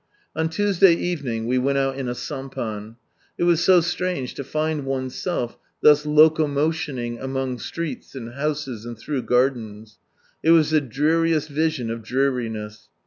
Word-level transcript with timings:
On 0.35 0.49
Tuesday 0.49 0.93
evening 0.95 1.45
we 1.45 1.59
went 1.59 1.77
out 1.77 1.95
in 1.95 2.09
a 2.09 2.15
sampan. 2.15 2.95
It 3.37 3.43
was 3.43 3.63
so 3.63 3.81
strange 3.81 4.33
to 4.33 4.43
tind 4.43 4.83
oneself 4.87 5.59
thus 5.83 6.07
locomoiioning 6.07 7.21
among 7.21 7.59
streets 7.59 8.15
and 8.15 8.33
houses 8.33 8.83
and 8.83 8.97
through 8.97 9.21
gardens. 9.21 9.99
It 10.41 10.49
was 10.53 10.71
the 10.71 10.81
dreariest 10.81 11.49
vision 11.49 11.91
of 11.91 12.01
dreariness. 12.01 12.87